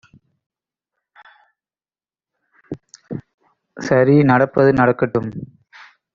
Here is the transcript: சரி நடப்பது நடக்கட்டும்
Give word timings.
சரி 3.77 4.15
நடப்பது 4.23 4.71
நடக்கட்டும் 4.73 5.29